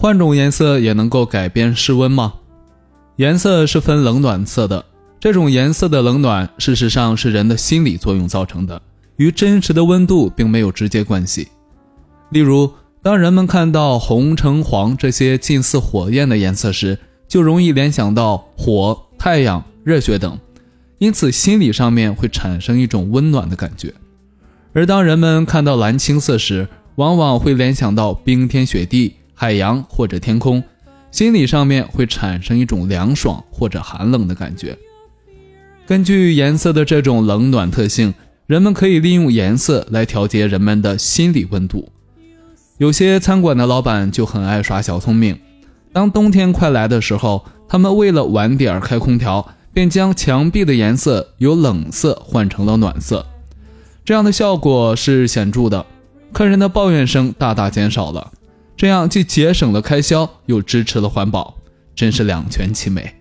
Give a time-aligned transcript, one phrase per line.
[0.00, 2.32] 换种颜色也能够改变室温吗？
[3.16, 4.82] 颜色是分冷暖色的，
[5.20, 8.80] 这种颜色的冷暖，事实上是人的心理作用造成的，
[9.16, 11.48] 与真实的温度并没有直接关系。
[12.30, 12.72] 例如，
[13.02, 16.98] 当人们看到红、橙、黄这些近似火焰的颜色时，
[17.28, 20.38] 就容易联想到火、太阳、热血等，
[20.96, 23.92] 因此心理上面会产生一种温暖的感觉。
[24.72, 29.16] 而当人们看到蓝青色时，往往会联想到冰天雪地。
[29.40, 30.62] 海洋或者天空，
[31.10, 34.76] 心理上面会产生一种凉爽或者寒冷的感觉。
[35.86, 38.12] 根据颜色的这种冷暖特性，
[38.46, 41.90] 人们可以利用颜色来调节人们的心理温度。
[42.76, 45.40] 有些餐馆的老板就很爱耍小聪明，
[45.90, 53.24] 当冬天快来的时候，他们为了晚点开空调，便将墙壁的颜色由冷色换成了暖色，
[54.04, 55.86] 这样的效果是显著的，
[56.30, 58.32] 客人的抱怨声大大减少了。
[58.80, 61.58] 这样既节省了开销，又支持了环保，
[61.94, 63.19] 真是两全其美。